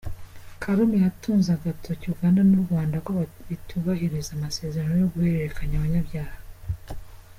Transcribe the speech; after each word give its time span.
Kalume 0.61 0.95
yanatuze 1.03 1.49
agatoki 1.55 2.05
Uganda 2.13 2.41
n’u 2.49 2.59
Rwanda 2.63 2.95
ko 3.05 3.09
bitubahiriza 3.47 4.31
amasezerano 4.33 4.93
yo 5.01 5.07
kohererezanya 5.11 5.75
abanyabyaha. 5.77 6.35